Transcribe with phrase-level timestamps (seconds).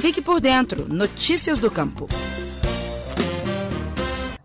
[0.00, 0.86] Fique por dentro.
[0.88, 2.08] Notícias do Campo.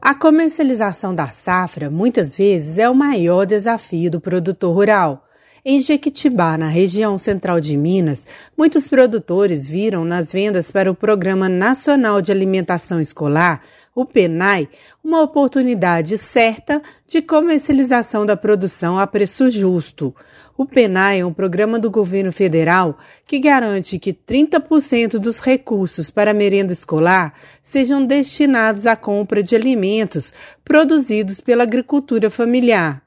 [0.02, 5.25] A comercialização da safra muitas vezes é o maior desafio do produtor rural.
[5.68, 11.50] Em Jequitibá, na região central de Minas, muitos produtores viram nas vendas para o Programa
[11.50, 13.64] Nacional de Alimentação Escolar
[13.96, 14.68] o PENAI,
[15.02, 20.14] uma oportunidade certa de comercialização da produção a preço justo.
[20.58, 26.32] O PENAI é um programa do governo federal que garante que 30% dos recursos para
[26.32, 33.05] a merenda escolar sejam destinados à compra de alimentos produzidos pela agricultura familiar.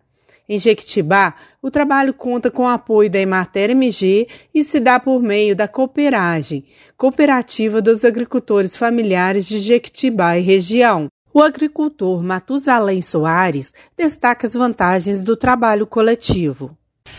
[0.48, 5.22] Em Jequitibá, o trabalho conta com o apoio da Emater MG e se dá por
[5.22, 6.64] meio da Cooperagem,
[6.96, 11.08] Cooperativa dos Agricultores Familiares de Jequitibá e região.
[11.34, 16.74] O agricultor Matusalém Soares destaca as vantagens do trabalho coletivo.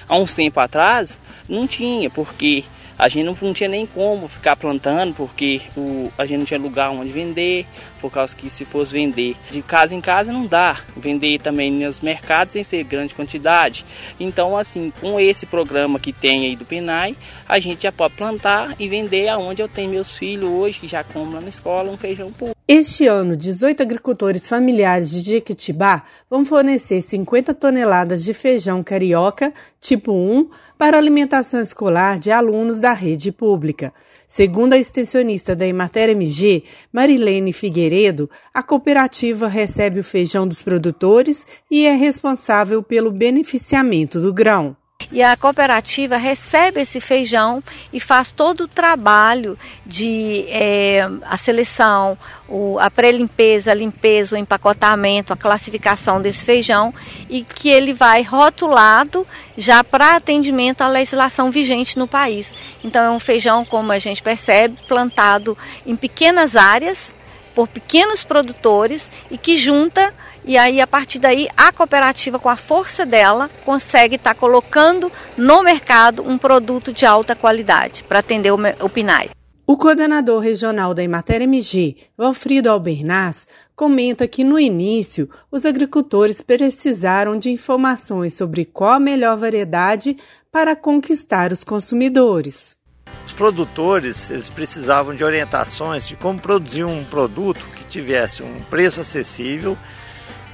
[0.08, 2.64] Há uns tempos atrás, não tinha, porque
[3.00, 6.60] a gente não, não, tinha nem como ficar plantando, porque o, a gente não tinha
[6.60, 7.66] lugar onde vender,
[8.02, 10.82] por causa que se fosse vender de casa em casa não dá.
[10.98, 13.86] Vender também nos mercados sem ser grande quantidade.
[14.20, 17.16] Então, assim, com esse programa que tem aí do PENAI,
[17.48, 21.06] a gente já pode plantar e vender aonde eu tenho meus filhos hoje, que já
[21.16, 22.59] lá na escola, um feijão puro.
[22.72, 30.14] Este ano, 18 agricultores familiares de Jequitibá vão fornecer 50 toneladas de feijão carioca tipo
[30.14, 33.92] 1 para alimentação escolar de alunos da rede pública.
[34.28, 41.48] Segundo a extensionista da Emater MG, Marilene Figueiredo, a cooperativa recebe o feijão dos produtores
[41.72, 44.78] e é responsável pelo beneficiamento do grão
[45.12, 52.18] e a cooperativa recebe esse feijão e faz todo o trabalho de é, a seleção,
[52.48, 56.94] o, a pré-limpeza, a limpeza, o empacotamento, a classificação desse feijão
[57.30, 59.26] e que ele vai rotulado
[59.58, 62.54] já para atendimento à legislação vigente no país.
[62.84, 67.16] Então é um feijão, como a gente percebe, plantado em pequenas áreas
[67.56, 72.56] por pequenos produtores e que junta e aí, a partir daí, a cooperativa, com a
[72.56, 78.52] força dela, consegue estar tá colocando no mercado um produto de alta qualidade para atender
[78.52, 79.32] o, o PNAE.
[79.68, 87.38] O coordenador regional da Emater MG, Valfrido Albernaz, comenta que no início os agricultores precisaram
[87.38, 90.18] de informações sobre qual a melhor variedade
[90.52, 92.80] para conquistar os consumidores.
[93.28, 99.02] Os produtores eles precisavam de orientações de como produzir um produto que tivesse um preço
[99.02, 99.78] acessível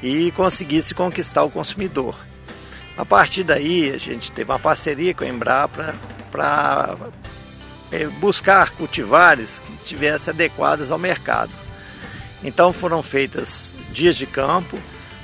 [0.05, 2.16] e conseguisse conquistar o consumidor.
[2.95, 5.95] A partir daí, a gente teve uma parceria com a Embrapa
[6.31, 6.95] para
[7.91, 11.51] é, buscar cultivares que estivessem adequados ao mercado.
[12.43, 14.79] Então foram feitas dias de campo,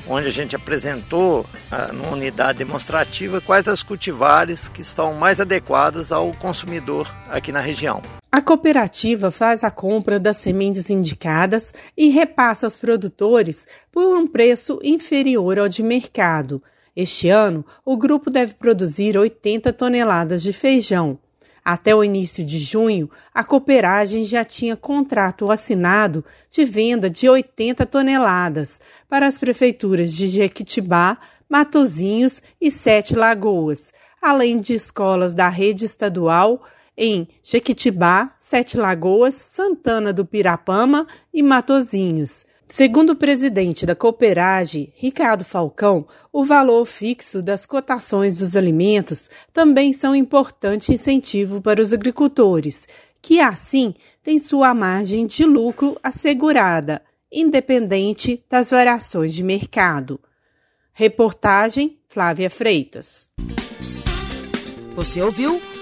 [0.08, 6.12] onde a gente apresentou ah, numa unidade demonstrativa quais as cultivares que estão mais adequadas
[6.12, 8.02] ao consumidor aqui na região.
[8.34, 14.80] A cooperativa faz a compra das sementes indicadas e repassa aos produtores por um preço
[14.82, 16.64] inferior ao de mercado.
[16.96, 21.20] Este ano, o grupo deve produzir 80 toneladas de feijão.
[21.64, 27.86] Até o início de junho, a cooperagem já tinha contrato assinado de venda de 80
[27.86, 31.18] toneladas para as prefeituras de Jequitibá,
[31.50, 36.64] Matozinhos e Sete Lagoas, além de escolas da rede estadual
[37.04, 42.46] em Jequitibá, Sete Lagoas, Santana do Pirapama e Matozinhos.
[42.68, 49.92] Segundo o presidente da Cooperage, Ricardo Falcão, o valor fixo das cotações dos alimentos também
[49.94, 52.88] são importante incentivo para os agricultores,
[53.20, 57.02] que assim têm sua margem de lucro assegurada,
[57.32, 60.20] independente das variações de mercado.
[60.94, 63.28] Reportagem Flávia Freitas.
[64.96, 65.60] Você ouviu